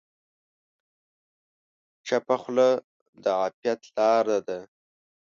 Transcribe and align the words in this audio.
چپه 2.07 2.35
خوله، 2.41 2.69
د 3.23 3.25
عافیت 3.39 3.81
لاره 3.95 4.37
ده. 4.47 4.59